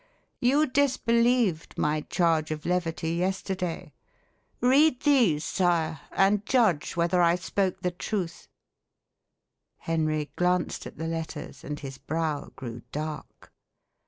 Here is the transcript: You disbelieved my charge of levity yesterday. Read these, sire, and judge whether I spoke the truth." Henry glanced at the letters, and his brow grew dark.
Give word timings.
You 0.39 0.65
disbelieved 0.65 1.77
my 1.77 2.01
charge 2.01 2.49
of 2.49 2.65
levity 2.65 3.11
yesterday. 3.11 3.93
Read 4.59 5.03
these, 5.03 5.43
sire, 5.43 6.01
and 6.11 6.43
judge 6.43 6.95
whether 6.95 7.21
I 7.21 7.35
spoke 7.35 7.81
the 7.81 7.91
truth." 7.91 8.47
Henry 9.77 10.31
glanced 10.35 10.87
at 10.87 10.97
the 10.97 11.05
letters, 11.05 11.63
and 11.63 11.79
his 11.79 11.99
brow 11.99 12.49
grew 12.55 12.81
dark. 12.91 13.53